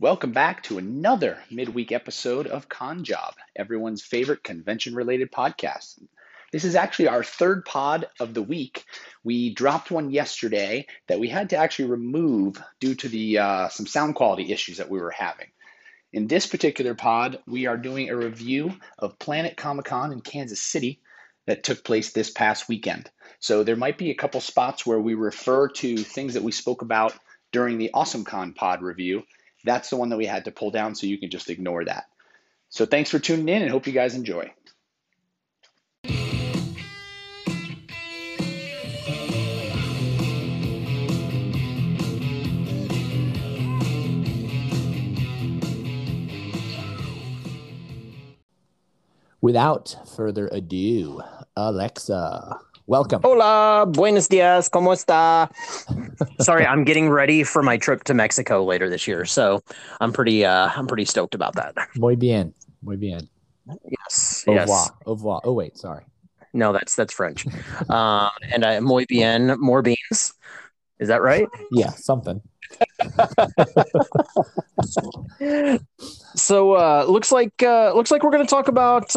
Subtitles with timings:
[0.00, 6.02] Welcome back to another midweek episode of Con Job, everyone's favorite convention related podcast.
[6.52, 8.86] This is actually our third pod of the week.
[9.24, 13.86] We dropped one yesterday that we had to actually remove due to the uh, some
[13.86, 15.48] sound quality issues that we were having.
[16.14, 21.02] In this particular pod, we are doing a review of Planet Comicon in Kansas City
[21.44, 23.10] that took place this past weekend.
[23.38, 26.80] So there might be a couple spots where we refer to things that we spoke
[26.80, 27.12] about
[27.52, 29.24] during the Awesome Con pod review.
[29.64, 32.06] That's the one that we had to pull down, so you can just ignore that.
[32.68, 34.52] So thanks for tuning in and hope you guys enjoy.
[49.42, 51.22] Without further ado,
[51.56, 53.20] Alexa, welcome.
[53.22, 55.48] Hola, buenos dias, ¿cómo está?
[56.40, 59.62] Sorry, I'm getting ready for my trip to Mexico later this year, so
[60.00, 61.74] I'm pretty uh I'm pretty stoked about that.
[61.96, 63.28] Muy bien, muy bien.
[63.88, 64.62] Yes, Au yes.
[64.62, 64.90] revoir.
[65.06, 65.40] Au revoir.
[65.44, 66.04] Oh wait, sorry.
[66.52, 67.46] No, that's that's French.
[67.88, 70.34] um, and I muy bien, more beans.
[70.98, 71.48] Is that right?
[71.70, 72.42] Yeah, something.
[76.36, 79.14] So uh looks like uh looks like we're going to talk about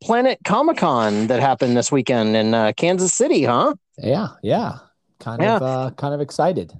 [0.00, 3.74] Planet Comicon that happened this weekend in uh, Kansas City, huh?
[3.98, 4.78] Yeah, yeah.
[5.18, 5.56] Kind Yeah.
[5.56, 6.72] of uh kind of excited.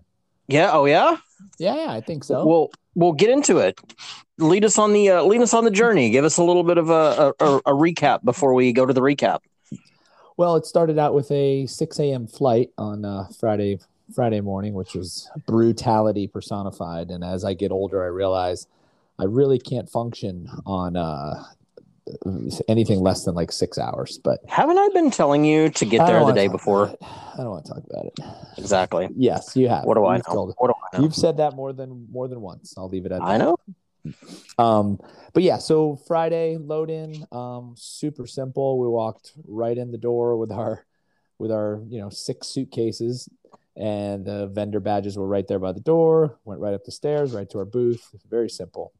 [0.47, 1.17] Yeah, oh yeah.
[1.59, 2.47] Yeah, yeah, I think so.
[2.47, 3.79] We'll we'll get into it.
[4.39, 6.11] Lead us on the uh, lead us on the journey.
[6.11, 9.01] Give us a little bit of a, a, a recap before we go to the
[9.01, 9.41] recap.
[10.37, 12.29] Well, it started out with a 6 a.m.
[12.29, 13.81] flight on uh, Friday
[14.15, 17.11] Friday morning, which was brutality personified.
[17.11, 18.69] And as I get older, I realize
[19.19, 21.43] I really can't function on uh,
[22.69, 24.19] anything less than like six hours.
[24.23, 26.89] But Haven't I been telling you to get there the day before?
[27.01, 28.19] I don't want to talk about it.
[28.59, 29.09] Exactly.
[29.17, 29.85] Yes, you have.
[29.85, 30.55] What do I You've know?
[30.59, 31.05] What do I know?
[31.05, 32.75] You've said that more than more than once.
[32.77, 33.27] I'll leave it at that.
[33.27, 33.57] I know.
[34.59, 34.99] Um,
[35.35, 38.79] but yeah, so Friday load in, um, super simple.
[38.79, 40.85] We walked right in the door with our
[41.39, 43.29] with our you know six suitcases,
[43.77, 46.39] and the vendor badges were right there by the door.
[46.45, 48.11] Went right up the stairs, right to our booth.
[48.29, 48.93] Very simple.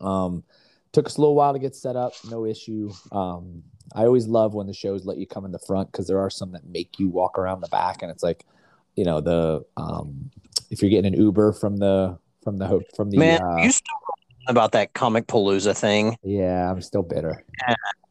[0.00, 0.44] Um,
[0.92, 2.90] took us a little while to get set up, no issue.
[3.12, 3.62] Um,
[3.94, 6.30] I always love when the shows let you come in the front because there are
[6.30, 8.44] some that make you walk around the back, and it's like,
[8.96, 10.30] you know, the um,
[10.70, 13.96] if you're getting an Uber from the from the from the Man, uh, you still
[14.48, 16.16] about that Comicpalooza thing.
[16.22, 17.44] yeah, I'm still bitter.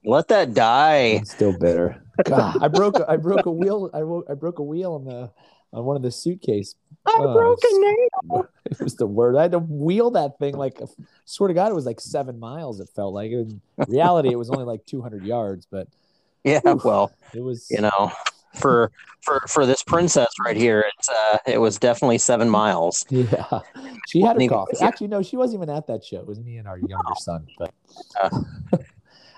[0.05, 1.17] Let that die.
[1.17, 2.01] I'm still bitter.
[2.23, 3.89] God, I broke a, I broke a wheel.
[3.93, 5.31] I, I broke a wheel on the
[5.73, 6.75] on one of the suitcase.
[7.09, 8.47] I Oh, broke a nail.
[8.69, 9.35] It was the word.
[9.35, 10.79] I had to wheel that thing like
[11.25, 12.79] swear to God, it was like seven miles.
[12.79, 13.31] It felt like.
[13.31, 15.87] In reality, it was only like 200 yards, but
[16.43, 17.67] Yeah, well, it was.
[17.71, 18.11] you know,
[18.55, 23.05] for for for this princess right here, it's uh it was definitely seven miles.
[23.11, 23.59] Yeah,
[24.07, 24.77] she had her Even- coffee.
[24.81, 26.17] Actually, no, she wasn't even at that show.
[26.19, 27.47] It was me and our younger son.
[27.57, 27.73] But
[28.21, 28.29] Uh.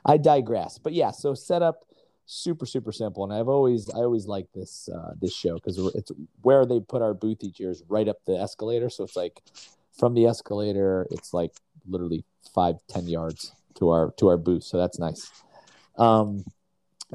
[0.05, 0.77] I digress.
[0.77, 1.85] But yeah, so setup
[2.31, 6.11] super super simple, and I've always I always like this uh, this show because it's
[6.41, 8.89] where they put our booth each year is right up the escalator.
[8.89, 9.41] So it's like
[9.91, 11.51] from the escalator, it's like
[11.87, 12.23] literally
[12.55, 14.63] five ten yards to our to our booth.
[14.63, 15.29] So that's nice.
[15.97, 16.45] Um,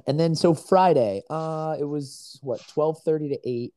[0.07, 3.73] and then so Friday, uh, it was what twelve thirty to eight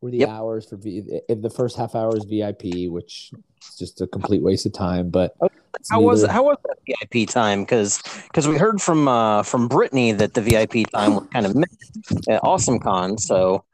[0.00, 0.28] were the Yep.
[0.30, 3.32] hours for v- the first half hour is VIP, which
[3.68, 5.10] is just a complete waste of time.
[5.10, 5.54] But it's
[5.90, 7.62] How was how was that VIP time?
[7.62, 11.54] Because because we heard from uh from Brittany that the VIP time was kind of
[11.54, 13.18] mixed at Awesome Con.
[13.18, 13.64] So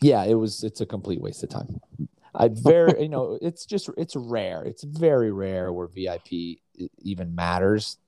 [0.00, 0.62] yeah, it was.
[0.64, 1.80] It's a complete waste of time.
[2.34, 4.64] I very, you know, it's just it's rare.
[4.64, 6.58] It's very rare where VIP
[6.98, 7.98] even matters.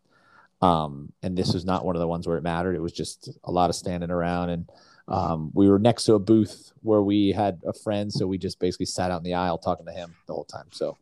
[0.61, 2.77] Um, and this was not one of the ones where it mattered.
[2.77, 4.71] It was just a lot of standing around, and
[5.09, 8.61] um, we were next to a booth where we had a friend, so we just
[8.61, 10.67] basically sat out in the aisle talking to him the whole time.
[10.71, 10.97] So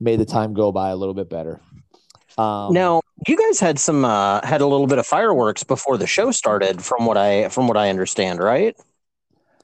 [0.00, 1.60] made the time go by a little bit better.
[2.38, 6.06] Um, now you guys had some uh had a little bit of fireworks before the
[6.06, 8.76] show started, from what I from what I understand, right?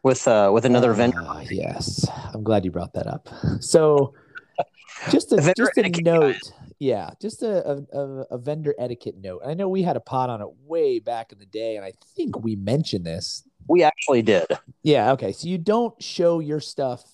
[0.03, 1.22] With uh with another vendor.
[1.22, 3.28] Ah, yes, I'm glad you brought that up.
[3.60, 4.15] So,
[5.10, 6.36] just a Vendor just a note,
[6.78, 9.42] yeah, just a, a a- a vendor etiquette note.
[9.47, 11.92] I know we had a pot on it way back in the day, and I
[12.16, 13.45] think we mentioned this.
[13.68, 14.47] We actually did.
[14.83, 15.33] Yeah, okay.
[15.33, 17.04] So you don't show your stuff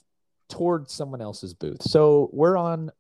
[0.49, 1.83] towards someone else's booth.
[1.83, 2.91] So we're on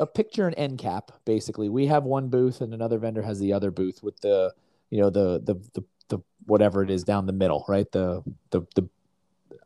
[0.00, 1.12] a picture and end cap.
[1.24, 4.52] Basically, we have one booth, and another vendor has the other booth with the
[4.90, 7.90] you know the the the, the whatever it is down the middle, right?
[7.92, 8.88] The the the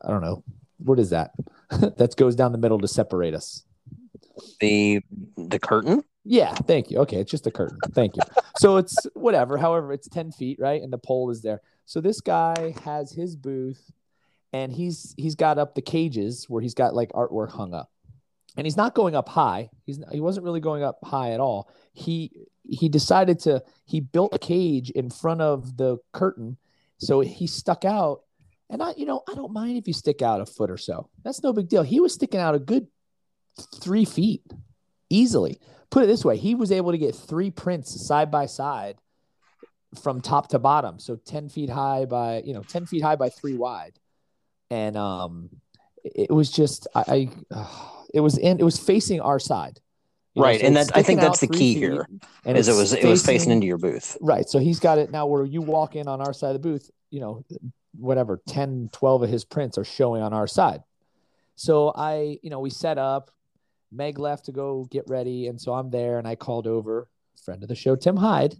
[0.01, 0.43] I don't know
[0.77, 1.31] what is that
[1.69, 3.63] that goes down the middle to separate us.
[4.59, 5.01] The
[5.37, 6.03] the curtain.
[6.25, 6.99] Yeah, thank you.
[6.99, 7.79] Okay, it's just a curtain.
[7.91, 8.23] Thank you.
[8.57, 9.57] So it's whatever.
[9.57, 10.81] However, it's ten feet, right?
[10.81, 11.61] And the pole is there.
[11.85, 13.91] So this guy has his booth,
[14.53, 17.89] and he's he's got up the cages where he's got like artwork hung up,
[18.59, 19.69] and he's not going up high.
[19.85, 21.71] He's he wasn't really going up high at all.
[21.93, 22.29] He
[22.69, 26.57] he decided to he built a cage in front of the curtain,
[26.97, 28.23] so he stuck out.
[28.69, 31.09] And I, you know, I don't mind if you stick out a foot or so.
[31.23, 31.83] That's no big deal.
[31.83, 32.87] He was sticking out a good
[33.81, 34.43] three feet
[35.09, 35.61] easily.
[35.89, 38.97] Put it this way, he was able to get three prints side by side
[40.03, 40.99] from top to bottom.
[40.99, 43.97] So 10 feet high by, you know, 10 feet high by three wide.
[44.69, 45.49] And um
[46.03, 49.79] it was just I, I uh, it was in it was facing our side.
[50.35, 50.55] You right.
[50.55, 52.07] Know, so and that I think that's the key here.
[52.45, 54.17] And is it was facing, it was facing into your booth.
[54.21, 54.47] Right.
[54.47, 56.89] So he's got it now where you walk in on our side of the booth,
[57.09, 57.43] you know,
[57.97, 60.83] whatever 10, 12 of his prints are showing on our side.
[61.55, 63.31] So I, you know, we set up,
[63.91, 65.47] Meg left to go get ready.
[65.47, 67.09] And so I'm there and I called over
[67.43, 68.55] friend of the show, Tim Hyde.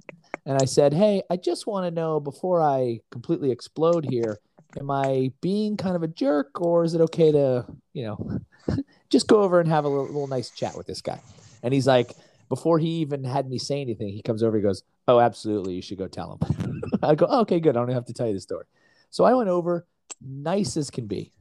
[0.45, 4.39] And I said, Hey, I just want to know before I completely explode here,
[4.79, 8.39] am I being kind of a jerk or is it okay to, you know,
[9.09, 11.19] just go over and have a little, little nice chat with this guy?
[11.63, 12.13] And he's like,
[12.49, 15.73] before he even had me say anything, he comes over, he goes, Oh, absolutely.
[15.73, 16.81] You should go tell him.
[17.03, 17.75] I go, oh, Okay, good.
[17.75, 18.65] I don't have to tell you the story.
[19.09, 19.85] So I went over,
[20.21, 21.31] nice as can be.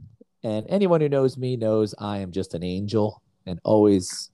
[0.43, 4.31] And anyone who knows me knows I am just an angel and always,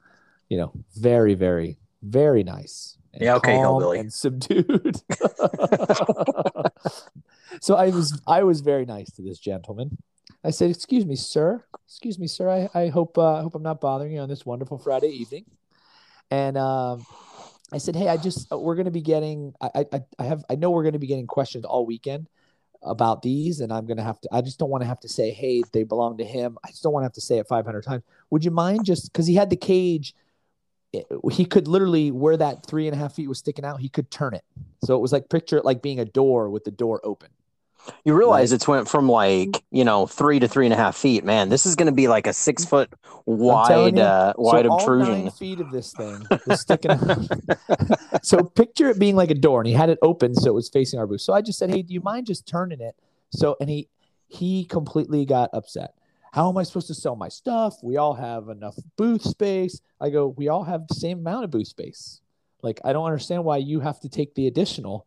[0.48, 2.98] you know, very, very, very nice.
[3.18, 4.00] yeah, okay, hillbilly.
[4.00, 5.00] And subdued.
[7.60, 9.98] so I was I was very nice to this gentleman.
[10.42, 11.64] I said, "Excuse me, sir.
[11.86, 12.48] Excuse me, sir.
[12.48, 15.44] I, I hope uh, hope I'm not bothering you on this wonderful Friday evening."
[16.30, 17.06] And um,
[17.72, 19.54] I said, "Hey, I just uh, we're going to be getting.
[19.60, 22.28] I, I I have I know we're going to be getting questions all weekend
[22.82, 24.28] about these, and I'm going to have to.
[24.32, 26.58] I just don't want to have to say, hey, they belong to him.
[26.64, 28.02] I just don't want to have to say it 500 times.
[28.30, 30.14] Would you mind just because he had the cage?
[31.32, 34.10] He could literally where that three and a half feet was sticking out, he could
[34.12, 34.44] turn it.
[34.84, 37.30] So it was like picture it like being a door with the door open.
[38.04, 38.56] You realize right.
[38.56, 41.24] it's went from like you know three to three and a half feet.
[41.24, 42.92] Man, this is going to be like a six foot
[43.26, 45.30] wide you, uh, wide so obtrusion.
[45.30, 47.18] Feet of this thing was sticking out.
[48.22, 50.68] so picture it being like a door, and he had it open so it was
[50.68, 51.20] facing our booth.
[51.20, 52.96] So I just said, "Hey, do you mind just turning it?"
[53.30, 53.88] So and he
[54.28, 55.94] he completely got upset.
[56.32, 57.76] How am I supposed to sell my stuff?
[57.82, 59.80] We all have enough booth space.
[60.00, 62.20] I go, we all have the same amount of booth space.
[62.60, 65.06] Like I don't understand why you have to take the additional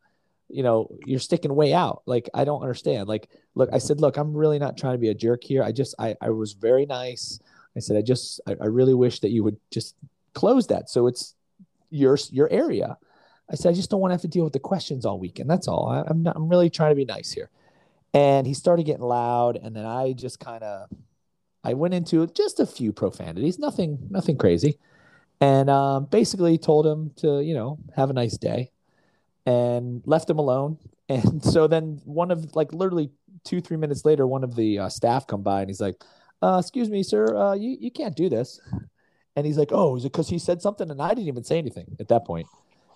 [0.50, 2.04] you know, you're sticking way out.
[2.06, 3.08] Like, I don't understand.
[3.08, 5.64] Like, look, I said, look, I'm really not trying to be a jerk here.
[5.64, 7.40] I just, I, I was very nice.
[7.76, 9.96] I said, I just, I, I really wish that you would just
[10.34, 10.90] close that.
[10.90, 11.36] So it's
[11.90, 12.98] your, your area.
[13.52, 15.50] I said, I just don't want to have to deal with the questions all weekend.
[15.50, 15.88] That's all.
[15.88, 17.50] I, I'm not, I'm really trying to be nice here.
[18.14, 19.58] And he started getting loud.
[19.58, 20.90] And then I just kind of,
[21.64, 24.80] I went into just a few profanities, nothing, nothing crazy.
[25.40, 28.72] And um, basically told him to, you know, have a nice day
[29.48, 30.78] and left him alone.
[31.10, 33.12] And so then one of like literally
[33.46, 36.04] two three minutes later, one of the uh, staff come by and he's like,
[36.42, 38.60] uh, "Excuse me, sir, uh, you you can't do this."
[39.38, 41.58] And he's like, "Oh, is it because he said something?" And I didn't even say
[41.58, 42.46] anything at that point.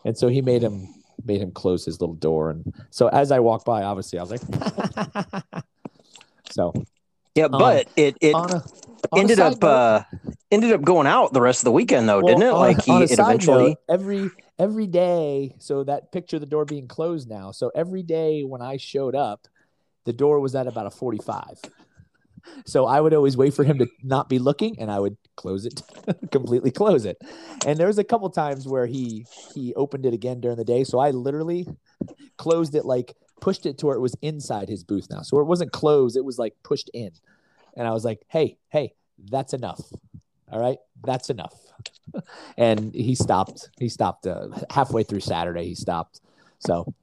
[0.03, 0.93] And so he made him
[1.23, 2.49] made him close his little door.
[2.49, 5.43] And so as I walked by, obviously I was like,
[6.51, 6.73] so
[7.33, 8.61] yeah, um, but um, it it a,
[9.15, 10.03] ended up note, uh
[10.51, 12.53] ended up going out the rest of the weekend though, well, didn't it?
[12.53, 14.29] Like he it eventually note, every
[14.61, 18.77] every day so that picture the door being closed now so every day when i
[18.77, 19.47] showed up
[20.05, 21.59] the door was at about a 45
[22.65, 25.65] so i would always wait for him to not be looking and i would close
[25.65, 25.81] it
[26.31, 27.17] completely close it.
[27.65, 30.83] And there was a couple times where he he opened it again during the day
[30.83, 31.67] so i literally
[32.37, 35.21] closed it like pushed it to where it was inside his booth now.
[35.23, 37.11] So it wasn't closed it was like pushed in.
[37.75, 38.93] And i was like hey hey
[39.31, 39.81] that's enough.
[40.51, 40.77] All right?
[41.03, 41.70] That's enough
[42.57, 43.69] and he stopped.
[43.79, 45.65] He stopped uh, halfway through Saturday.
[45.65, 46.21] He stopped.
[46.59, 46.93] So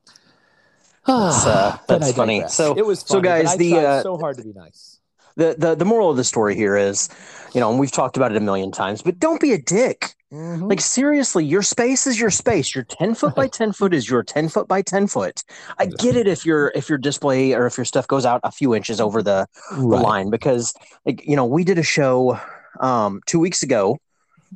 [1.06, 2.44] that's, uh, that's funny.
[2.48, 3.02] So it was.
[3.02, 5.00] Funny, so guys, the uh, so hard to be nice.
[5.36, 7.08] The, the the moral of the story here is,
[7.54, 10.14] you know, and we've talked about it a million times, but don't be a dick.
[10.32, 10.64] Mm-hmm.
[10.64, 12.74] Like seriously, your space is your space.
[12.74, 15.42] Your ten foot by ten foot is your ten foot by ten foot.
[15.78, 18.52] I get it if your if your display or if your stuff goes out a
[18.52, 19.80] few inches over the, right.
[19.80, 20.74] the line because
[21.06, 22.38] like you know we did a show
[22.80, 23.98] um, two weeks ago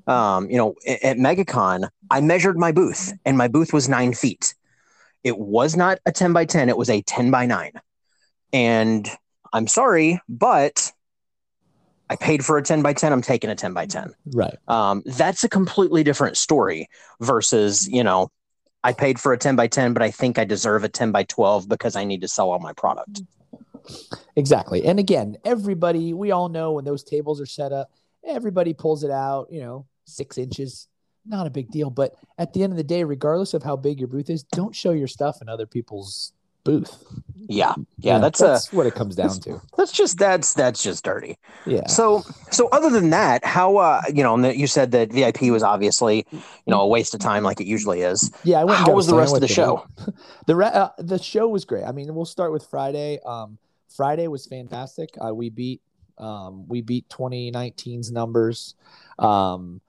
[0.06, 4.54] um, you know, at MegaCon, I measured my booth and my booth was nine feet.
[5.24, 7.72] It was not a 10 by 10, it was a 10 by 9.
[8.52, 9.08] And
[9.52, 10.92] I'm sorry, but
[12.10, 13.12] I paid for a 10 by 10.
[13.12, 14.12] I'm taking a 10 by 10.
[14.34, 14.58] Right.
[14.68, 16.88] Um, that's a completely different story
[17.20, 18.30] versus, you know,
[18.84, 21.22] I paid for a 10 by 10, but I think I deserve a 10 by
[21.24, 23.22] 12 because I need to sell all my product.
[24.36, 24.84] Exactly.
[24.84, 27.90] And again, everybody, we all know when those tables are set up,
[28.26, 30.88] everybody pulls it out, you know, six inches,
[31.26, 31.90] not a big deal.
[31.90, 34.74] But at the end of the day, regardless of how big your booth is, don't
[34.74, 36.32] show your stuff in other people's
[36.64, 37.04] booth.
[37.48, 39.60] Yeah, yeah, that's, uh, that's what it comes down to.
[39.76, 41.36] that's just that's that's just dirty.
[41.66, 41.86] Yeah.
[41.88, 46.24] So so other than that, how uh you know you said that VIP was obviously
[46.30, 48.30] you know a waste of time like it usually is.
[48.44, 48.78] Yeah, I went.
[48.78, 50.14] How was the rest of the sandwich show?
[50.46, 51.84] the re- uh, the show was great.
[51.84, 53.18] I mean, we'll start with Friday.
[53.26, 53.58] Um,
[53.94, 55.10] Friday was fantastic.
[55.22, 55.82] Uh, we beat
[56.22, 58.76] um, we beat 2019's numbers.
[59.18, 59.80] Um,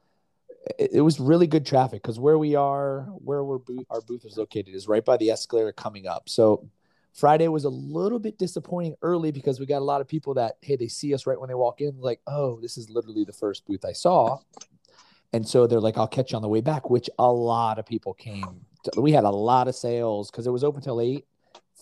[0.80, 4.26] it, it was really good traffic because where we are, where we're booth, our booth
[4.26, 6.28] is located, is right by the escalator coming up.
[6.28, 6.68] So
[7.14, 10.58] Friday was a little bit disappointing early because we got a lot of people that
[10.62, 13.34] hey they see us right when they walk in like oh this is literally the
[13.34, 14.40] first booth I saw,
[15.32, 17.86] and so they're like I'll catch you on the way back, which a lot of
[17.86, 18.66] people came.
[18.86, 21.26] to- we had a lot of sales because it was open till eight.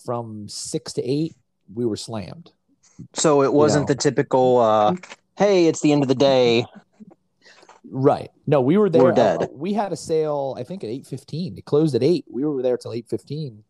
[0.04, 1.36] From six to eight,
[1.72, 2.50] we were slammed.
[3.14, 4.96] So it wasn't the typical uh
[5.36, 6.64] hey, it's the end of the day.
[7.90, 8.30] Right.
[8.46, 9.02] No, we were there.
[9.02, 9.42] We're dead.
[9.42, 11.58] uh, we had a sale, I think at eight fifteen.
[11.58, 12.24] It closed at eight.
[12.30, 13.64] We were there till eight fifteen,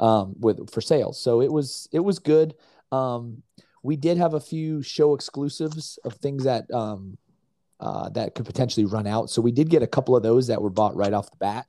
[0.00, 1.20] um, with for sales.
[1.20, 2.54] So it was it was good.
[2.92, 3.42] Um,
[3.82, 7.16] we did have a few show exclusives of things that um,
[7.80, 9.30] uh, that could potentially run out.
[9.30, 11.66] So we did get a couple of those that were bought right off the bat.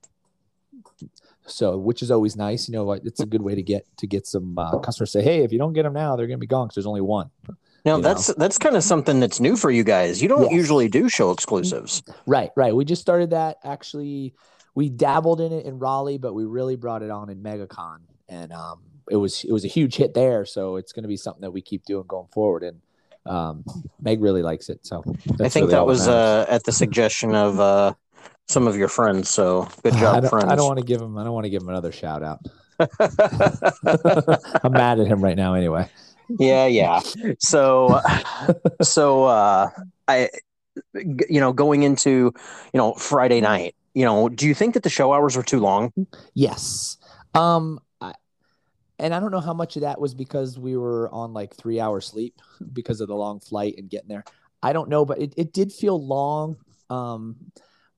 [1.48, 2.92] So, which is always nice, you know.
[2.92, 5.58] It's a good way to get to get some uh, customers say, "Hey, if you
[5.58, 7.30] don't get them now, they're going to be gone because there's only one."
[7.86, 10.22] Now You that's that's kind of something that's new for you guys.
[10.22, 12.04] You don't usually do show exclusives.
[12.26, 12.76] Right, right.
[12.76, 13.58] We just started that.
[13.64, 14.34] Actually,
[14.76, 18.52] we dabbled in it in Raleigh, but we really brought it on in MegaCon, and
[18.52, 20.46] um, it was it was a huge hit there.
[20.46, 22.64] So it's going to be something that we keep doing going forward.
[22.64, 22.82] And
[23.26, 23.64] um,
[24.02, 24.86] Meg really likes it.
[24.86, 25.04] So
[25.40, 27.94] I think really that was uh, at the suggestion of uh,
[28.48, 29.30] some of your friends.
[29.30, 30.46] So good job, don't, friends.
[30.52, 31.18] I don't want to give him.
[31.18, 32.40] I don't want to give him another shout out.
[34.64, 35.54] I'm mad at him right now.
[35.54, 35.90] Anyway.
[36.40, 37.02] yeah, yeah.
[37.40, 38.02] So,
[38.82, 39.70] so uh,
[40.08, 40.30] I,
[40.94, 42.34] you know, going into
[42.74, 43.76] you know Friday night.
[43.94, 45.92] You know, do you think that the show hours were too long?
[46.36, 46.98] Yes.
[47.34, 47.80] Um
[49.00, 51.80] and I don't know how much of that was because we were on like 3
[51.80, 52.42] hour sleep
[52.74, 54.24] because of the long flight and getting there.
[54.64, 56.58] I don't know, but it, it did feel long.
[56.90, 57.38] Um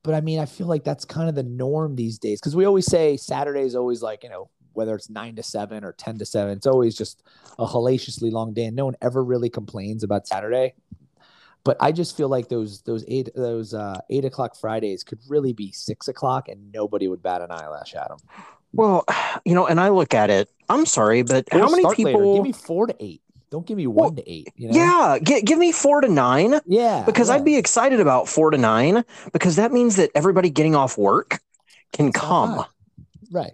[0.02, 2.64] but I mean, I feel like that's kind of the norm these days cuz we
[2.64, 6.18] always say Saturday is always like, you know, whether it's 9 to 7 or 10
[6.18, 7.22] to 7, it's always just
[7.58, 10.74] a hellaciously long day and no one ever really complains about Saturday.
[11.64, 15.52] But I just feel like those those eight those uh, eight o'clock Fridays could really
[15.52, 18.18] be six o'clock and nobody would bat an eyelash at them.
[18.72, 19.04] Well,
[19.44, 20.48] you know, and I look at it.
[20.70, 22.18] I'm sorry, but Or how many start later.
[22.18, 22.34] people?
[22.36, 23.20] Give me four to eight.
[23.50, 24.48] Don't give me Well, one to eight.
[24.56, 24.74] You know?
[24.76, 27.02] Yeah, gi- give me four to nine yeah.
[27.04, 27.34] because yeah.
[27.34, 31.40] I'd be excited about four to nine because that means that everybody getting off work
[31.92, 32.64] can It's come.
[33.32, 33.52] right.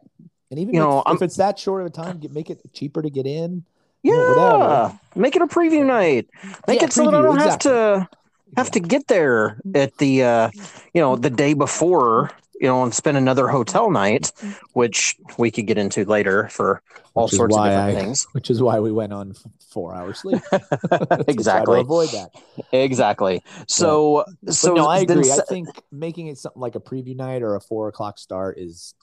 [0.51, 2.51] And even You if, know, I'm- if it's that short of a time, get, make
[2.51, 3.65] it cheaper to get in.
[4.03, 6.29] Yeah, you know, make it a preview night.
[6.69, 7.73] Make Yeah, it so that I don't exactly.
[7.73, 8.09] have to
[8.57, 10.51] have to get there at the uh,
[10.95, 14.33] you know the day before you know and spend another hotel night,
[14.73, 16.83] which we could get into later for
[17.15, 18.27] all Which sorts of different I- things.
[18.33, 19.35] Which is why we went on
[19.71, 20.43] four hours sleep.
[20.53, 22.31] to to exactly, avoid that.
[22.73, 23.43] exactly.
[23.69, 25.33] So so but no, I then agree.
[25.33, 28.95] I think making it something like a preview night or a four o'clock start is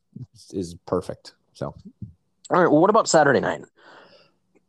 [0.52, 1.34] is perfect.
[1.54, 1.76] So
[2.50, 2.72] all right.
[2.72, 3.62] Well, what about Saturday night?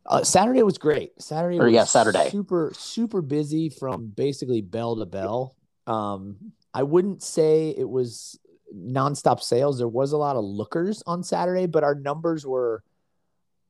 [0.07, 1.19] Uh, Saturday was great.
[1.19, 2.29] Saturday Or, was yeah, Saturday.
[2.29, 5.55] super super busy from basically bell to bell.
[5.87, 6.37] Um,
[6.73, 8.39] I wouldn't say it was
[8.73, 9.77] nonstop sales.
[9.77, 12.83] There was a lot of lookers on Saturday, but our numbers were,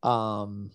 [0.04, 0.72] um,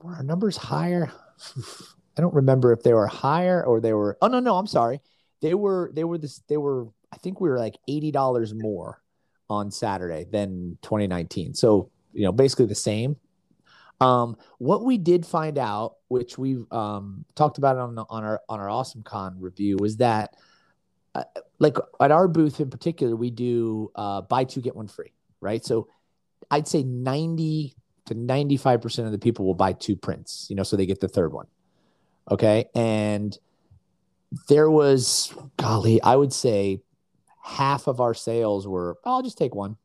[0.00, 1.12] were our numbers higher?
[2.16, 4.18] I don't remember if they were higher or they were.
[4.20, 5.00] Oh no, no, I'm sorry.
[5.40, 6.88] They were they were this they were.
[7.12, 9.02] I think we were like eighty dollars more
[9.48, 11.54] on Saturday than 2019.
[11.54, 13.16] So you know, basically the same.
[14.00, 18.60] Um, what we did find out, which we've um, talked about on on our on
[18.60, 20.36] our Awesome Con review, was that
[21.58, 25.64] like at our booth in particular, we do uh, buy two get one free, right?
[25.64, 25.88] So
[26.50, 27.74] I'd say ninety
[28.06, 30.86] to ninety five percent of the people will buy two prints, you know, so they
[30.86, 31.46] get the third one.
[32.30, 33.36] Okay, and
[34.48, 36.82] there was golly, I would say
[37.42, 39.76] half of our sales were oh, I'll just take one.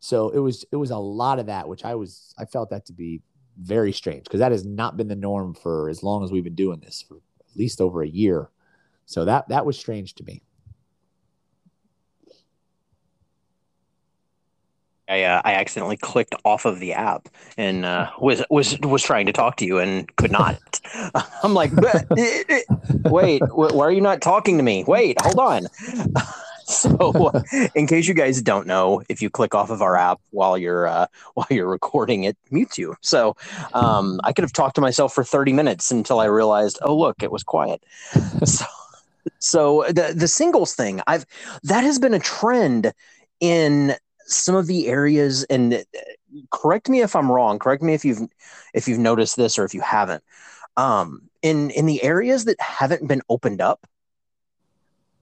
[0.00, 2.86] So it was it was a lot of that, which I was I felt that
[2.86, 3.22] to be
[3.58, 6.54] very strange because that has not been the norm for as long as we've been
[6.54, 8.50] doing this for at least over a year.
[9.06, 10.42] So that that was strange to me.
[15.08, 19.26] I uh, I accidentally clicked off of the app and uh, was was was trying
[19.26, 20.58] to talk to you and could not.
[21.42, 21.72] I'm like,
[23.04, 24.84] wait, why are you not talking to me?
[24.86, 25.66] Wait, hold on.
[26.64, 27.32] So,
[27.74, 30.86] in case you guys don't know, if you click off of our app while you're
[30.86, 32.94] uh, while you're recording, it mutes you.
[33.02, 33.36] So,
[33.74, 37.22] um, I could have talked to myself for 30 minutes until I realized, oh look,
[37.22, 37.82] it was quiet.
[38.44, 38.64] so,
[39.38, 41.26] so the the singles thing, I've
[41.64, 42.92] that has been a trend
[43.40, 43.94] in
[44.26, 45.78] some of the areas and uh,
[46.50, 48.20] correct me if I'm wrong, correct me if you've
[48.74, 50.22] if you've noticed this or if you haven't.
[50.76, 53.86] Um, in in the areas that haven't been opened up,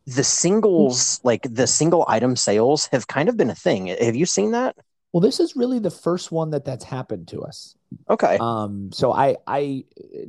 [0.06, 3.88] the singles like the single item sales have kind of been a thing.
[3.88, 4.76] Have you seen that?
[5.12, 7.74] Well, this is really the first one that that's happened to us.
[8.08, 8.38] Okay.
[8.40, 9.84] Um, so I, I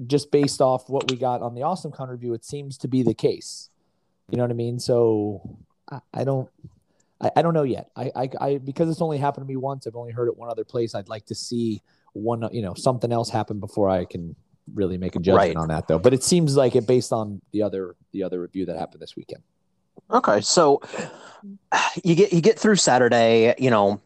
[0.08, 3.03] just based off what we got on the Awesome Con review, it seems to be
[3.03, 3.70] the case.
[4.30, 4.80] You know what I mean?
[4.80, 5.58] So
[5.91, 6.50] I, I don't,
[7.20, 7.89] I, I don't know yet.
[7.96, 9.86] I, I, I, because it's only happened to me once.
[9.88, 10.96] I've only heard it one other place.
[10.96, 11.82] I'd like to see
[12.13, 14.36] one, you know, something else happen before I can
[14.74, 15.58] really make a judgment Right.
[15.58, 16.00] on that, though.
[16.00, 19.15] But it seems like it based on the other, the other review that happened this
[19.15, 19.44] weekend.
[20.10, 20.82] Okay, so
[22.03, 23.53] you get you get through Saturday.
[23.58, 24.01] You know,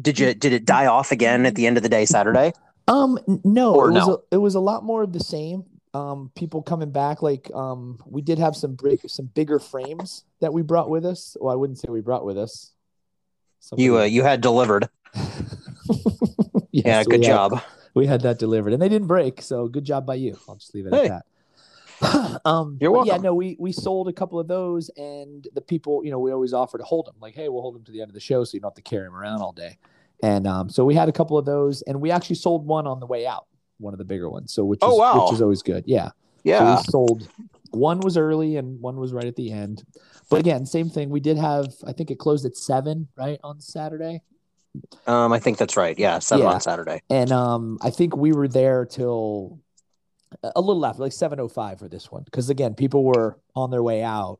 [0.00, 2.52] did you did it die off again at the end of the day Saturday?
[2.88, 4.14] Um, no, Or it was no?
[4.14, 5.64] A, it was a lot more of the same.
[5.94, 10.52] Um, people coming back, like um, we did have some big, some bigger frames that
[10.52, 11.36] we brought with us.
[11.40, 12.72] Well, I wouldn't say we brought with us.
[13.60, 14.88] Somebody- You uh, you had delivered.
[15.14, 17.62] Yes, yeah, we good had- job.
[17.94, 20.38] We had that delivered, and they didn't break, so good job by you.
[20.48, 21.10] I'll just leave it Hey.
[21.10, 21.24] at
[22.00, 22.40] that.
[22.46, 26.02] um, You're but Yeah, no, we we sold a couple of those, and the people,
[26.02, 27.16] you know, we always offer to hold them.
[27.20, 28.76] Like, hey, we'll hold them to the end of the show, so you don't have
[28.76, 29.76] to carry them around all day.
[30.22, 33.00] And um, so we had a couple of those, and we actually sold one on
[33.00, 33.46] the way out,
[33.78, 34.52] one of the bigger ones.
[34.52, 35.24] So which is Oh, wow.
[35.24, 35.84] which is always good.
[35.86, 36.10] Yeah.
[36.44, 36.58] Yeah.
[36.58, 37.28] So we sold
[37.70, 39.84] one was early and one was right at the end.
[40.30, 41.10] But again, same thing.
[41.10, 44.22] We did have, I think it closed at seven, right, on Saturday.
[45.06, 45.98] Um, I think that's right.
[45.98, 46.52] Yeah, seven Yeah.
[46.52, 47.02] on Saturday.
[47.10, 49.58] And um, I think we were there till
[50.42, 53.70] a little after, like seven oh five for this one, because again, people were on
[53.70, 54.38] their way out,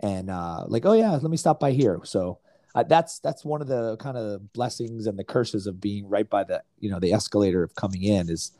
[0.00, 2.00] and uh, like, oh yeah, let me stop by here.
[2.04, 2.38] So
[2.74, 6.28] uh, that's that's one of the kind of blessings and the curses of being right
[6.28, 8.52] by the you know the escalator of coming in is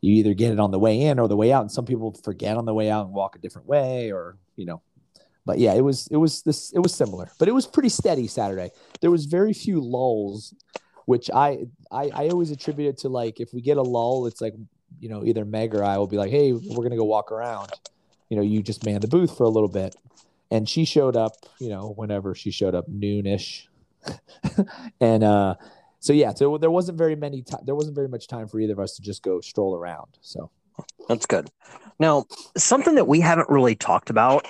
[0.00, 2.12] you either get it on the way in or the way out, and some people
[2.24, 4.80] forget on the way out and walk a different way, or you know.
[5.46, 8.26] But yeah, it was it was this it was similar, but it was pretty steady
[8.26, 8.70] Saturday.
[9.00, 10.54] There was very few lulls
[11.10, 14.40] which I, I I always attribute it to like if we get a lull, it's
[14.40, 14.54] like
[15.00, 17.72] you know either Meg or I will be like, hey, we're gonna go walk around.
[18.28, 19.96] You know, you just man the booth for a little bit,
[20.50, 21.32] and she showed up.
[21.58, 23.66] You know, whenever she showed up, noonish,
[25.00, 25.54] and uh,
[25.98, 27.60] so yeah, so there wasn't very many time.
[27.64, 30.18] There wasn't very much time for either of us to just go stroll around.
[30.20, 30.50] So
[31.08, 31.50] That's good.
[31.98, 34.46] Now, something that we haven't really talked about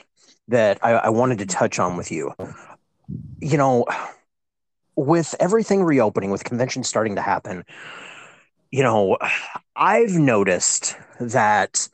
[0.49, 2.33] that I, I wanted to touch on with you.
[3.41, 3.87] You know,
[4.97, 7.65] with everything reopening, with conventions starting to happen,
[8.71, 9.19] you know,
[9.75, 11.89] I've noticed that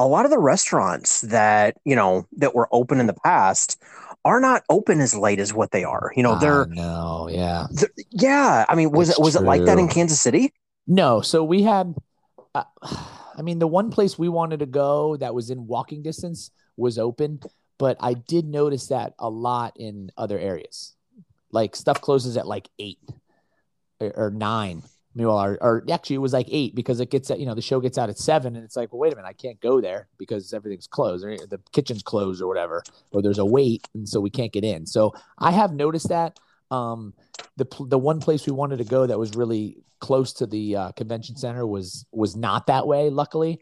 [0.00, 3.80] a lot of the restaurants that, you know, that were open in the past
[4.24, 6.10] are not open as late as what they are.
[6.16, 7.66] You know, they're, no, yeah.
[7.70, 8.64] they're yeah.
[8.66, 9.88] I mean, was That's it was it like that in.
[9.88, 10.54] Kansas City?
[10.86, 11.94] No, so we had,
[12.54, 12.64] uh,
[13.36, 16.98] I mean, the one place we wanted to go that was in walking distance was
[16.98, 17.40] open,
[17.78, 20.94] but I did notice that a lot in other areas.
[21.52, 22.98] Like stuff closes at like eight
[24.00, 24.82] or, or nine.
[25.14, 27.98] Meanwhile, or actually, it was like eight because it gets you know, the show gets
[27.98, 30.52] out at seven, and it's like, well, wait a minute, I can't go there because
[30.52, 34.30] everything's closed, or the kitchen's closed, or whatever, or there's a wait, and so we
[34.30, 34.86] can't get in.
[34.86, 36.38] So I have noticed that.
[36.70, 37.14] Um,
[37.56, 40.92] the the one place we wanted to go that was really close to the uh,
[40.92, 43.60] convention center was was not that way luckily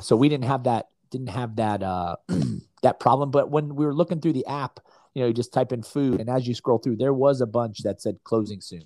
[0.00, 2.16] so we didn't have that didn't have that uh
[2.82, 4.80] that problem but when we were looking through the app
[5.14, 7.46] you know you just type in food and as you scroll through there was a
[7.46, 8.84] bunch that said closing soon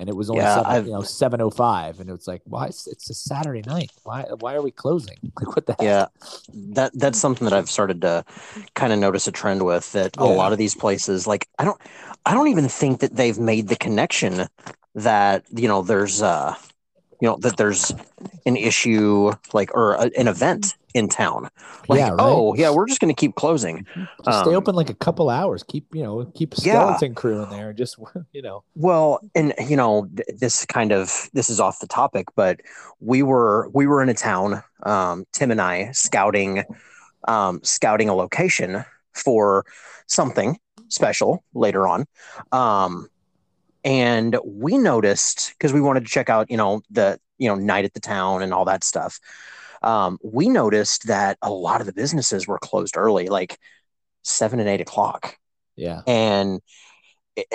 [0.00, 3.10] and it was only Yeah, seven, you know 705 and it's like why it's, it's
[3.10, 3.92] a saturday night.
[4.04, 5.18] Why why are we closing?
[5.40, 5.92] Like what the heck?
[5.92, 6.08] Yeah,
[6.74, 8.24] that that's something that I've started to
[8.74, 9.90] kind of notice a trend with.
[9.92, 11.80] That a lot of these places, like I don't,
[12.26, 14.46] I don't even think that they've made the connection
[14.94, 16.54] that you know there's uh,
[17.20, 17.92] you know that there's
[18.46, 21.48] an issue like or a, an event in town.
[21.88, 22.18] Like Yeah, right.
[22.20, 23.86] oh yeah, we're just going to keep closing.
[24.24, 26.84] just stay um, open like a couple hours keep you know keep a Yeah.
[26.84, 27.96] skeleton crew in there just
[28.32, 32.60] you know Well, and you know, this kind of this is off the topic, but
[33.00, 36.64] we were we were in a town, um, Tim and I scouting,
[37.28, 39.64] um, scouting a location for
[40.06, 42.04] something special later on,
[42.52, 43.08] um,
[43.84, 47.84] and we noticed because we wanted to check out, you know, the you know night
[47.84, 49.18] at the town and all that stuff.
[49.82, 53.58] Um, we noticed that a lot of the businesses were closed early, like
[54.22, 55.38] seven and eight o'clock.
[55.76, 56.02] Yeah.
[56.06, 56.60] And
[57.36, 57.46] it,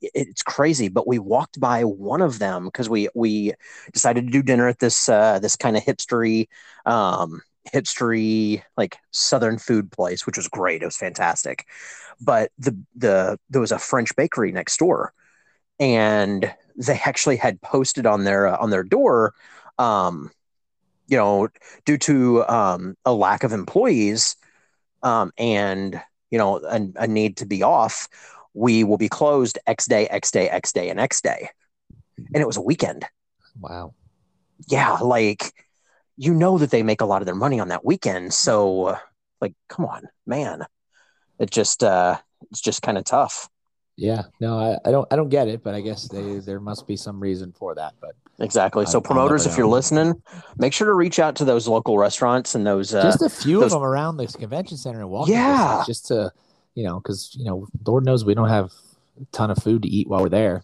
[0.00, 3.52] it's crazy but we walked by one of them because we we
[3.92, 6.46] decided to do dinner at this uh this kind of hipstery
[6.86, 7.40] um
[7.74, 10.82] hipstery like southern food place which was great.
[10.82, 11.66] It was fantastic.
[12.20, 15.12] But the the there was a french bakery next door
[15.80, 19.34] and they actually had posted on their uh, on their door
[19.78, 20.30] um
[21.08, 21.48] you know
[21.84, 24.36] due to um a lack of employees
[25.02, 28.08] um and you know a, a need to be off
[28.54, 31.50] we will be closed X day, X day, X day, and X day.
[32.16, 33.04] And it was a weekend.
[33.60, 33.94] Wow.
[34.68, 35.52] Yeah, like
[36.16, 38.34] you know that they make a lot of their money on that weekend.
[38.34, 38.96] So,
[39.40, 40.66] like, come on, man.
[41.38, 42.18] It just, uh,
[42.50, 43.48] it's just kind of tough.
[44.00, 46.86] Yeah, no, I, I don't I don't get it, but I guess they there must
[46.86, 47.92] be some reason for that.
[48.00, 48.86] But Exactly.
[48.86, 50.22] So I- promoters, if you're listening,
[50.56, 52.94] make sure to reach out to those local restaurants and those.
[52.94, 55.84] Uh, just a few those- of them around the convention center and walking Yeah.
[55.86, 56.32] just to
[56.74, 58.72] you know, because you know, Lord knows we don't have
[59.20, 60.62] a ton of food to eat while we're there,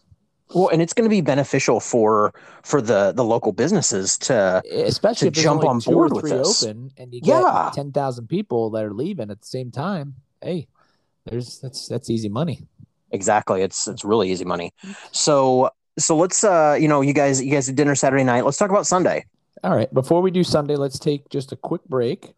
[0.55, 4.63] well, and it's going to be beneficial for for the the local businesses to.
[4.73, 6.63] especially To jump on board with this.
[6.63, 7.65] open, and you Yeah.
[7.67, 10.15] get ten thousand people that are leaving at the same time.
[10.41, 10.69] Hey,
[11.27, 12.67] there's that's that's easy money.
[13.17, 13.63] Exactly.
[13.63, 14.71] It's it's really easy money.
[15.13, 18.45] So so let's uh you know you guys you guys did dinner Saturday night.
[18.45, 19.25] Let's talk about Sunday.
[19.65, 22.35] All right, before we do Sunday, let's take just a quick break.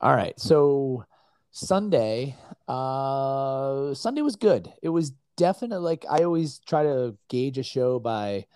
[0.00, 1.04] All right, so
[1.50, 2.36] Sunday,
[2.68, 4.72] uh, Sunday was good.
[4.80, 8.46] It was definitely like I always try to gauge a show by,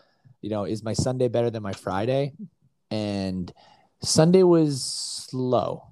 [0.40, 2.32] you know, is my Sunday better than my Friday?
[2.90, 3.52] And
[4.02, 5.84] Sunday was slow.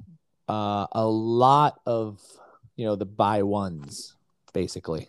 [0.48, 2.20] Uh, a lot of,
[2.76, 4.14] you know, the buy ones
[4.52, 5.09] basically.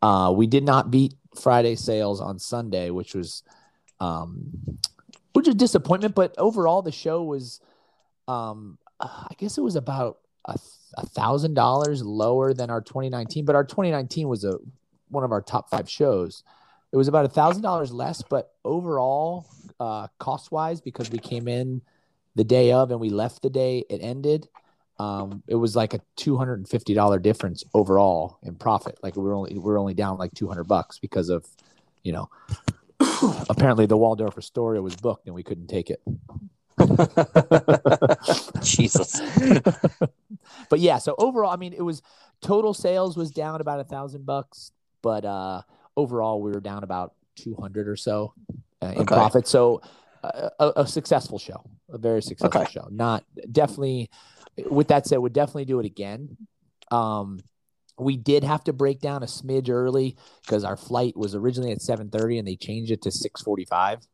[0.00, 3.42] Uh, we did not beat Friday sales on Sunday, which was,
[4.00, 4.50] um,
[5.32, 6.14] which is disappointment.
[6.14, 7.60] But overall, the show was,
[8.28, 10.58] um, I guess it was about a
[10.96, 13.44] a thousand dollars lower than our 2019.
[13.44, 14.58] But our 2019 was a
[15.08, 16.42] one of our top five shows.
[16.92, 19.46] It was about a thousand dollars less, but overall,
[19.80, 21.80] uh, cost wise, because we came in
[22.34, 24.48] the day of and we left the day it ended.
[24.98, 28.98] Um, it was like a two hundred and fifty dollar difference overall in profit.
[29.02, 31.46] Like we we're only we we're only down like two hundred bucks because of,
[32.02, 32.28] you know,
[33.48, 36.02] apparently the Waldorf Astoria was booked and we couldn't take it.
[38.62, 39.20] Jesus.
[40.68, 42.02] but yeah, so overall, I mean, it was
[42.40, 45.62] total sales was down about a thousand bucks, but uh,
[45.96, 48.34] overall we were down about two hundred or so
[48.82, 49.14] uh, in Okay.
[49.14, 49.46] profit.
[49.46, 49.82] So
[50.22, 52.70] a, a successful show, a very successful Okay.
[52.70, 52.88] show.
[52.90, 54.10] Not definitely.
[54.70, 56.36] With that said, would definitely do it again.
[56.90, 57.40] Um,
[57.98, 61.80] we did have to break down a smidge early because our flight was originally at
[61.80, 64.06] seven thirty and they changed it to six forty five.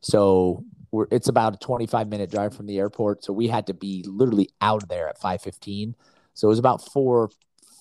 [0.00, 3.24] So we're it's about a 25 minute drive from the airport.
[3.24, 5.94] So we had to be literally out of there at 515.
[6.34, 6.86] So it was about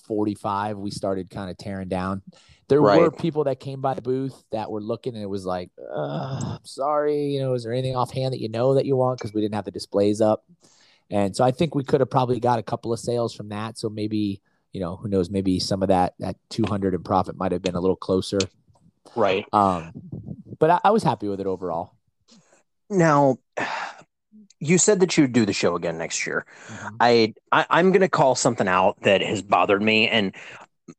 [0.08, 0.78] 445.
[0.78, 2.22] We started kind of tearing down.
[2.70, 5.70] There were people that came by the booth that were looking and it was like,
[5.80, 9.20] uh, I'm sorry, you know, is there anything offhand that you know that you want?
[9.20, 10.44] Because we didn't have the displays up.
[11.10, 13.78] And so I think we could have probably got a couple of sales from that.
[13.78, 14.42] So maybe,
[14.74, 17.76] you know, who knows, maybe some of that that 200 in profit might have been
[17.76, 18.40] a little closer.
[19.16, 19.46] right.
[19.54, 19.94] Um,
[20.60, 21.94] but I, I was happy with it overall.
[22.90, 23.38] Now
[24.60, 26.46] you said that you'd do the show again next year.
[26.68, 26.96] Mhm.
[27.00, 30.36] I, I I'm going to call something out that has bothered me and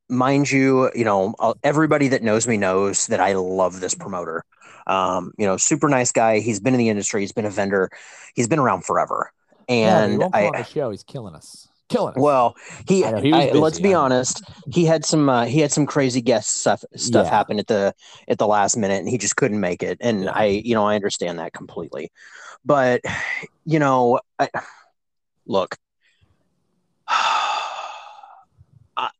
[0.08, 4.44] mind you, you know, everybody that knows me knows that I love this promoter.
[4.86, 6.40] Um, you know, super nice guy.
[6.40, 7.90] He's been in the industry, he's been a vendor.
[8.34, 9.32] He's been around forever.
[9.68, 10.90] And won't I the show.
[10.90, 11.67] He's killing us.
[11.88, 12.20] Killing us.
[12.20, 12.54] Well,
[12.86, 14.42] he, know, he I- let's be honest.
[14.70, 17.30] He had some uh, he had some crazy guest stuff stuff Yeah.
[17.30, 17.94] happen at the
[18.28, 19.98] at the last minute, and he just couldn't make it.
[20.00, 20.28] And.
[20.28, 22.12] I, you know, I understand that completely.
[22.64, 23.00] But
[23.64, 24.48] you know, I,
[25.46, 25.76] look,
[27.08, 29.10] I,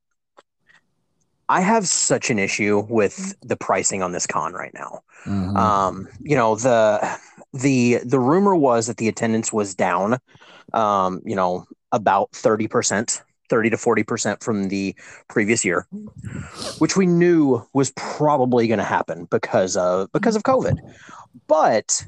[1.48, 5.00] I have such an issue with the pricing on this con right now.
[5.24, 5.56] Mhm.
[5.56, 7.18] Um, you know, the
[7.54, 10.18] the the rumor was that the attendance was down
[10.74, 14.94] um, you know, about 30%, 30 to 40% from the
[15.28, 15.86] previous year,
[16.78, 20.76] which we knew was probably going to happen because of because of COVID.
[21.46, 22.04] But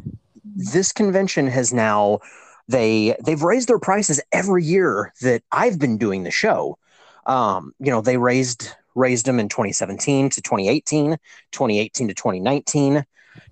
[0.54, 2.20] this convention has now
[2.68, 6.78] they they've raised their prices every year that I've been doing the show.
[7.26, 11.16] Um, you know, they raised raised them in 2017 to 2018,
[11.52, 13.04] 2018 to 2019,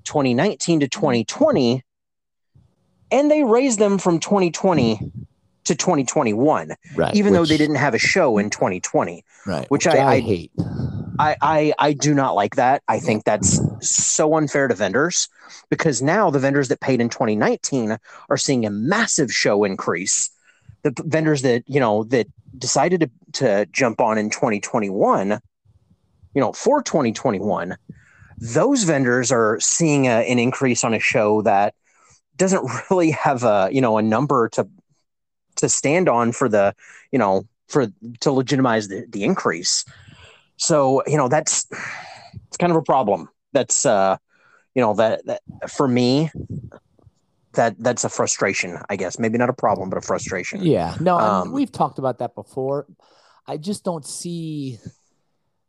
[0.04, 1.84] 2019 to 2020,
[3.10, 5.00] and they raised them from 2020
[5.68, 7.14] to 2021, right.
[7.14, 9.24] even though they didn't have a show in 2020.
[9.46, 9.70] right.
[9.70, 10.52] which I- I- hate.
[11.20, 12.82] I, I I do not like that.
[12.86, 15.28] I think that's so unfair to vendors
[15.68, 20.30] because now the vendors that paid in 2019 are seeing a massive show increase.
[20.84, 25.40] The vendors that you know that decided to, to jump on in 2021,
[26.34, 27.76] you know, for 2021,
[28.38, 31.74] those vendors are seeing a, an increase on a show that
[32.36, 34.68] doesn't really have a you know a number to
[35.58, 36.74] to stand on for the
[37.12, 37.86] you know for
[38.20, 39.84] to legitimize the, the increase.
[40.56, 41.66] So, you know, that's
[42.46, 43.28] it's kind of a problem.
[43.52, 44.16] That's uh
[44.74, 46.30] you know that, that for me
[47.52, 49.18] that that's a frustration, I guess.
[49.18, 50.62] Maybe not a problem, but a frustration.
[50.62, 50.94] Yeah.
[51.00, 52.86] No, Um, we've talked about that before.
[53.46, 54.78] I just don't see.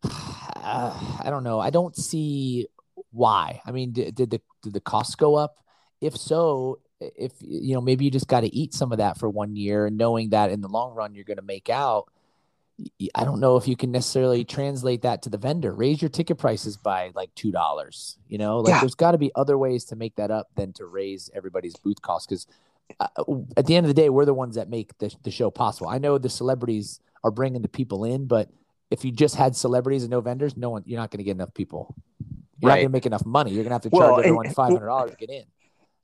[0.04, 1.60] Uh, I don't know.
[1.60, 2.67] I don't see
[3.12, 3.62] why.
[3.65, 5.56] I mean, did, did the did the costs go up?
[6.02, 9.29] If so, if you know, maybe you just got to eat some of that for
[9.29, 12.09] one year, and knowing that in the long run you're going to make out.
[13.15, 15.73] i don't know if you can necessarily translate that to the vendor.
[15.73, 18.17] Raise your ticket prices by like two dollars.
[18.27, 18.79] You know, like Yeah.
[18.81, 22.01] there's got to be other ways to make that up than to raise everybody's booth
[22.01, 22.27] costs.
[22.27, 22.47] Because
[22.99, 23.07] uh,
[23.55, 25.89] at the end of the day, we're the ones that make the, the show possible.
[25.89, 28.49] I know the celebrities are bringing the people in, but
[28.91, 31.31] if you just had celebrities and no vendors, no one, you're not going to get
[31.31, 31.93] enough people.
[32.59, 33.51] You're not going to make enough money.
[33.51, 35.43] You're going to have to charge and- everyone five hundred dollars to get in.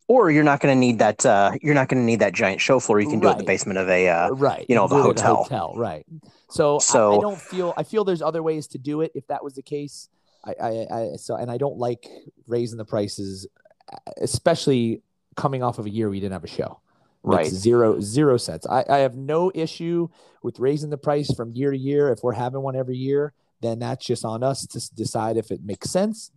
[0.08, 1.26] Or you're not going to need that.
[1.26, 3.00] Uh, you're not going to need that giant show floor.
[3.00, 4.08] You can do it in the basement of a.
[4.08, 5.44] Uh, right you know, of a do it at hotel.
[5.44, 6.06] hotel right
[6.50, 9.44] so, I, I don't feel i feel there's other ways to do it if that
[9.44, 10.10] was the case
[10.44, 12.08] I, I i so and i don't like
[12.48, 13.48] raising the prices
[14.22, 15.02] especially
[15.36, 16.80] coming off of a year we didn't have a show
[17.24, 17.48] right.
[17.48, 20.10] zero zero sense I, I have no issue
[20.42, 23.80] with raising the price from year to year if we're having one every year then
[23.80, 26.32] that's just on us to decide if it makes sense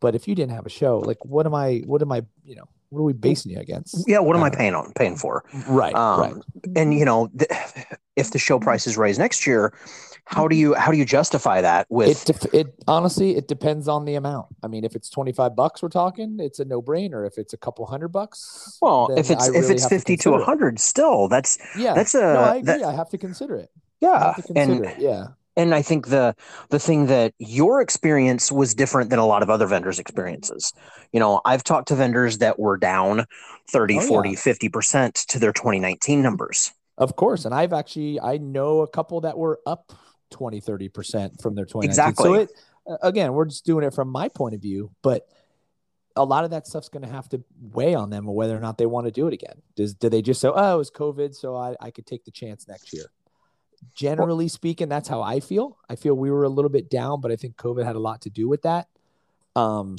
[0.00, 2.56] but if you didn't have a show like what am i what am i you
[2.56, 4.20] know what are we basing you against Yeah.
[4.20, 4.92] What am I Uh, paying on?
[4.94, 5.44] Paying for?
[5.66, 6.34] right Um, right
[6.76, 7.50] And you know, th-
[8.16, 9.74] if the show price is raised next year,
[10.26, 12.24] how do you how do you justify that It, with?
[12.24, 14.46] def- it honestly, it depends on the amount.
[14.62, 17.26] I mean, if it's twenty five bucks, we're talking, it's a no brainer.
[17.26, 20.78] If it's a couple hundred bucks, well, if it's I if it's fifty to hundred,
[20.78, 22.78] still that's yeah, that's a no, I agree.
[22.78, 23.70] that- I have to consider it.
[23.74, 24.98] I yeah, have to consider and it.
[24.98, 26.34] Yeah, and I think the
[26.70, 30.72] the thing that your experience was different than a lot of other vendors' experiences.
[31.12, 33.26] You know, I've talked to vendors that were down
[33.70, 34.06] 30, Oh, yeah.
[34.08, 36.72] 40, 50% to their 2019 numbers.
[36.98, 37.44] of course.
[37.44, 39.92] And I've actually, I know a couple that were up
[40.30, 41.86] 20, 30 percent from their twenty.
[41.86, 42.24] Exactly.
[42.24, 42.50] So it
[43.02, 45.26] again, we're just doing it from my point of view, but.
[46.16, 48.78] A lot of that stuff's going to have to weigh on them, whether or not
[48.78, 49.60] they want to do it again.
[49.74, 52.30] Does do they just say, "Oh, it was COVID, so I, I could take the
[52.30, 53.06] chance next year"?
[53.94, 55.76] Generally speaking, that's how I feel.
[55.88, 58.22] I feel we were a little bit down, but I think COVID had a lot
[58.22, 58.88] to do with that.
[59.56, 59.96] Um,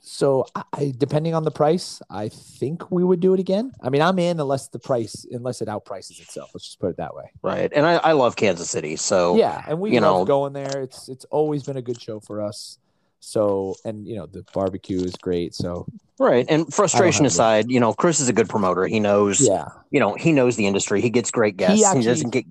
[0.00, 3.72] so I, I depending on the price, I think we would do it again.
[3.82, 6.50] I mean, I'm in unless the price, unless it outprices itself.
[6.54, 7.30] Let's just put it that way.
[7.42, 7.70] Right.
[7.74, 8.96] And I, I love Kansas City.
[8.96, 10.80] So Yeah, and we you love know- going there.
[10.82, 12.78] It's it's always been a good show for us.
[13.20, 15.54] So and you know the barbecue is great.
[15.54, 15.86] So
[16.18, 16.46] right.
[16.48, 18.86] And frustration have to- aside, you know, Chris is a good promoter.
[18.86, 21.00] He knows yeah, you know, he knows the industry.
[21.00, 21.76] He gets great guests.
[21.76, 22.44] He, actually- doesn't get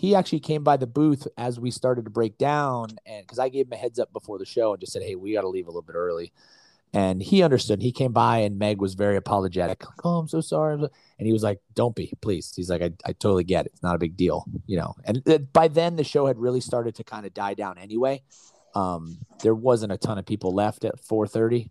[0.00, 3.50] he actually came by the booth as we started to break down and because i
[3.50, 5.48] gave him a heads up before the show and just said hey we got to
[5.48, 6.32] leave a little bit early.
[6.92, 7.80] And he understood.
[7.80, 9.84] He came by and meg was very apologetic.
[9.84, 10.74] Like, oh i'm so sorry.
[10.74, 10.90] And
[11.26, 12.52] he was like don't be please.
[12.56, 13.72] He's like i, I totally get it.
[13.74, 14.96] It's not a big deal you know?
[15.04, 18.22] And uh, by then the show had really started to kind of die down anyway.
[18.74, 21.68] Um there wasn't a ton of people left at 4.30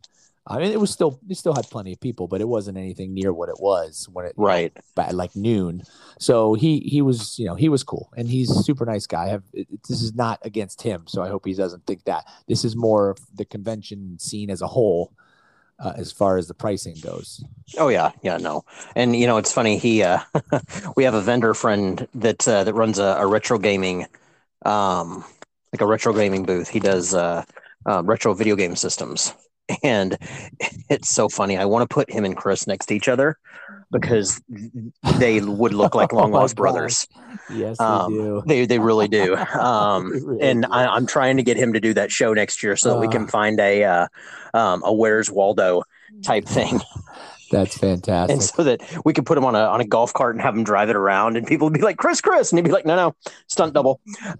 [0.49, 3.13] i mean it was still we still had plenty of people but it wasn't anything
[3.13, 4.75] near what it was when it right.
[4.95, 5.83] by like noon.
[6.19, 9.25] So he he was you know he was cool and he's a super nice guy.
[9.25, 12.03] I have it, it- this is not against him, so I hope he doesn't think
[12.05, 12.25] that.
[12.47, 15.11] This is more the convention scene as a whole,
[15.79, 17.43] uh, as far as the pricing goes.
[17.77, 18.63] Oh yeah, yeah, no.
[18.95, 19.77] And you know, it's funny.
[19.77, 20.19] He, uh,
[20.95, 24.05] we have a vendor friend that uh, that runs a, a retro gaming,
[24.65, 25.23] um,
[25.73, 26.67] like a retro gaming booth.
[26.69, 27.43] He does uh,
[27.85, 29.33] uh, retro video game systems,
[29.83, 30.17] and
[30.89, 31.57] it's so funny.
[31.57, 33.37] I want to put him and Chris next to each other
[33.91, 34.41] because
[35.17, 36.55] they would look like Oh long lost gosh.
[36.55, 37.07] brothers.
[37.47, 38.43] Yes, they Um, do.
[38.45, 39.35] They they really do.
[39.59, 40.69] Um, They really and do.
[40.71, 43.07] I, I'm trying to get him to do that show next year so that we
[43.07, 43.09] Uh.
[43.09, 44.07] can find a uh,
[44.53, 45.83] um, a Where's Waldo
[46.23, 46.81] type thing,
[47.51, 48.33] That's fantastic.
[48.33, 50.55] and so that we could put him on a on a golf cart and have
[50.55, 52.85] him drive it around, and people would be like, "Chris, Chris," and he'd be like,
[52.85, 53.15] "No, no,
[53.47, 53.99] stunt double."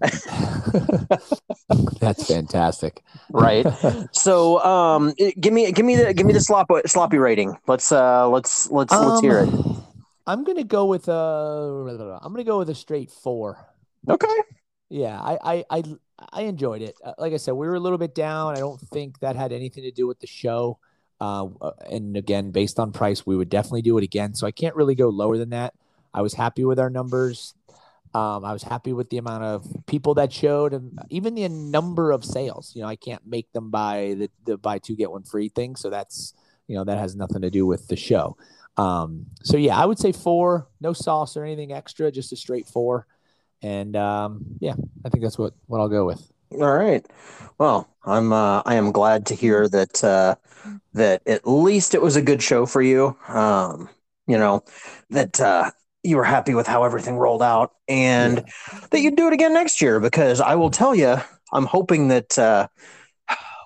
[2.00, 3.02] That's fantastic.
[3.30, 3.66] Right.
[4.12, 7.56] So, um, give me give me the give me the slop, sloppy rating.
[7.66, 9.48] Let's uh let's let's let's hear it.
[9.48, 9.84] Um,
[10.26, 12.18] I'm gonna go with a.
[12.22, 13.66] I'm gonna go with a straight four.
[14.08, 14.26] Okay.
[14.88, 15.82] Yeah, I I I,
[16.32, 16.96] I enjoyed it.
[17.04, 18.56] Uh, Like I said, we were a little bit down.
[18.56, 20.78] I don't think that had anything to do with the show.
[21.20, 21.48] Uh,
[21.90, 24.34] and again, based on price, we would definitely do it again.
[24.34, 25.74] So I can't really go lower than that.
[26.14, 27.54] I was happy with our numbers.
[28.12, 32.10] Um, I was happy with the amount of people that showed, and even the number
[32.10, 32.72] of sales.
[32.74, 35.76] You know, I can't make them buy the, the buy two get one free thing,
[35.76, 36.34] so that's
[36.66, 38.36] you know that has nothing to do with the show.
[38.76, 42.66] Um, so yeah, I would say four, no sauce or anything extra, just a straight
[42.66, 43.06] four.
[43.62, 46.32] And um, yeah, I think that's what what I'll go with.
[46.52, 47.04] All right.
[47.58, 50.34] Well, I'm uh, I am glad to hear that uh,
[50.94, 53.16] that at least it was a good show for you.
[53.28, 53.88] Um,
[54.26, 54.64] you know
[55.10, 55.70] that uh,
[56.02, 58.44] you were happy with how everything rolled out, and
[58.90, 60.00] that you'd do it again next year.
[60.00, 61.16] Because I will tell you,
[61.52, 62.68] I'm hoping that uh,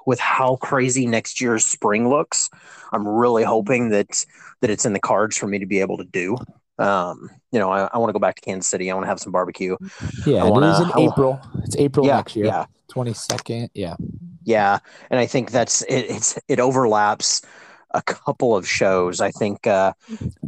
[0.07, 2.51] with how crazy next year's spring looks,
[2.92, 4.25] I'm really hoping that
[4.61, 6.37] that it's in the cards for me to be able to do.
[6.78, 8.90] Um, you know, I, I want to go back to Kansas City.
[8.90, 9.76] I want to have some barbecue.
[10.26, 11.40] Yeah, I wanna- it is in I April.
[11.64, 12.46] It's April Yeah, next year.
[12.46, 12.66] yeah.
[12.88, 13.70] Twenty second.
[13.74, 13.96] Yeah.
[14.44, 14.78] Yeah,
[15.10, 16.06] and I think that's it.
[16.10, 17.42] It's it overlaps
[17.92, 19.20] a couple of shows.
[19.20, 19.66] I think.
[19.66, 19.92] Uh,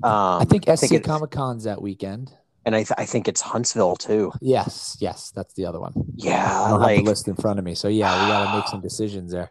[0.02, 2.32] um, I think SC it- Comic Con's that weekend.
[2.66, 4.32] and I, th- I think it's Huntsville too.
[4.40, 5.92] Yes, yes, that's the other one.
[5.96, 8.50] I Yeah, don't have like the list in front of me, so yeah, we got
[8.52, 9.50] to make some decisions there.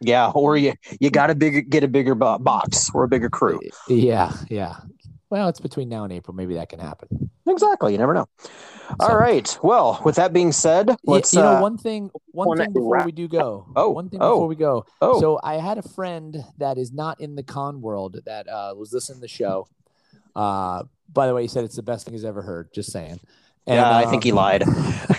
[0.00, 3.30] yeah, or you you got to bigger get a bigger bo- box or a bigger
[3.30, 3.60] crew.
[3.88, 4.76] Yeah, yeah.
[5.28, 6.34] Well, it's between now and April.
[6.36, 7.30] Maybe that can happen.
[7.48, 8.26] Exactly, you never know.
[9.00, 9.58] All So- right.
[9.62, 11.32] Well, with that being said, let's.
[11.32, 12.10] you know, uh, one thing.
[12.32, 13.66] One thing before we do go.
[13.74, 14.84] Oh, one thing oh, before we go.
[15.02, 18.74] oh, So I had a friend that is not in the con world that uh,
[18.76, 19.66] was listening to the show.
[20.34, 22.72] Uh, by the way, he said it's the best thing he's ever heard.
[22.72, 23.18] Just saying.
[23.66, 24.64] yeah, I think he um, lied.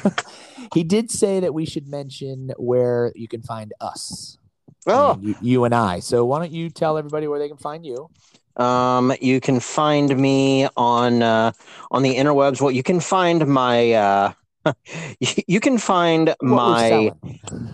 [0.73, 4.37] he did say that we should mention where you can find us.
[4.85, 5.99] I Oh, mean, you, you and I.
[5.99, 8.09] So why don't you tell everybody where they can find you?
[8.57, 11.51] Um, you can find me on uh,
[11.91, 12.59] on the interwebs.
[12.59, 14.33] Well, you can find my uh,
[15.47, 17.11] you, can find What my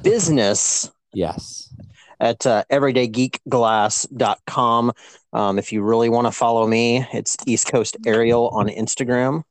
[0.02, 1.74] business Yes.
[2.20, 4.92] at uh, everydaygeekglass.com.
[5.32, 9.44] Um, if you really want to follow me, it's East Coast Ariel on Instagram.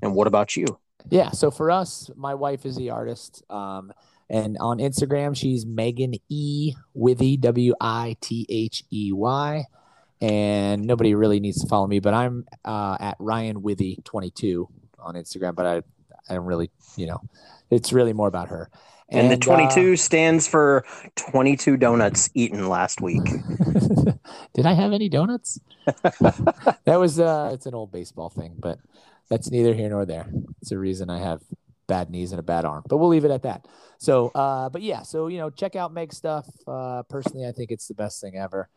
[0.00, 0.64] And what about you?
[1.10, 1.30] Yeah.
[1.30, 3.42] So for us, my wife is the artist.
[3.50, 3.92] Um,
[4.30, 9.66] and on Instagram, she's Megan E Withey W I T H E Y.
[10.20, 14.68] And nobody really needs to follow me, but I'm uh, at Ryan Withey 22
[15.00, 15.56] on Instagram.
[15.56, 15.76] But I,
[16.30, 17.20] I don't really, you know,
[17.70, 18.70] it's really more about her.
[19.08, 20.84] And, the uh, 22 stands for
[21.16, 23.24] 22 donuts eaten last week.
[24.54, 25.60] Did I have any donuts?
[25.84, 28.78] that was uh it's an old baseball thing, but
[29.28, 30.30] that's neither here nor there.
[30.62, 31.42] It's a reason I have
[31.94, 32.82] bad knees and a bad arm.
[32.88, 33.66] But we'll leave it at that.
[33.98, 36.46] So uh but yeah, so you know, check out Meg's stuff.
[36.66, 38.68] Uh personally I think it's the best thing ever.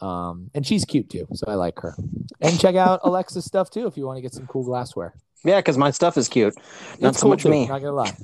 [0.00, 1.94] Um and she's cute too, so I like her.
[2.40, 5.14] And check out Alexa's stuff too if you want to get some cool glassware.
[5.44, 6.54] Yeah, because my stuff is cute.
[6.98, 7.66] Not It's so cool much too, me.
[7.68, 8.16] Not gonna lie.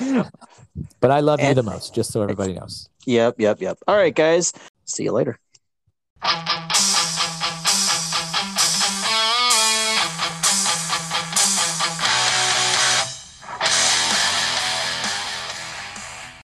[1.00, 2.88] but I love you the most, just so everybody knows.
[3.06, 3.78] Yep, yep, yep.
[3.88, 4.52] All right, guys.
[4.84, 5.38] See you later.